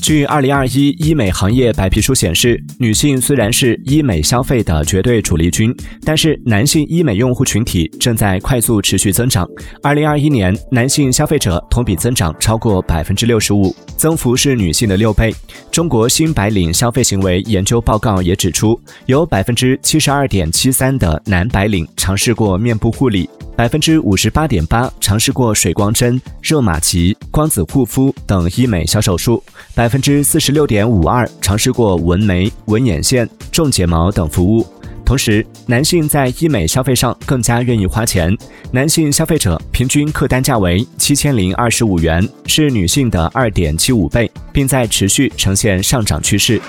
[0.00, 9.46] 据二零二一医美行业白皮书显示，女性虽然是医美消费的绝对主力军，但是男性医美用户群体正在快速持续增长。
[9.82, 15.34] 二零二一年，男性消费者同比增长超过百分之六十五，增幅是女性的六倍。
[15.70, 23.28] 中国新白领消费行为研究报告也指出，有百分之七十二点七三的男白领尝试过面部护理。
[23.58, 29.42] 百分之五十八点八尝试过水光针、热玛吉、光子护肤等医美小手术，
[29.74, 34.64] 百分之四十六点五二尝试过纹眉、纹眼线、种睫毛等服务。
[35.04, 38.32] 同时，男性在医美消费上更加愿意花钱，
[38.70, 46.62] 男性消费者平均客单价为七千零二十五元，是女性的二点七五倍，并在持续呈现上涨趋势。